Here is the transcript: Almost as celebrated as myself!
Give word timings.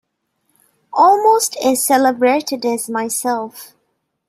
Almost 0.93 1.57
as 1.63 1.83
celebrated 1.83 2.65
as 2.65 2.89
myself! 2.89 3.75